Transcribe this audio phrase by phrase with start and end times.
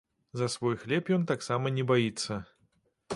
[0.39, 2.39] За свой хлеб ён таксама не баіцца.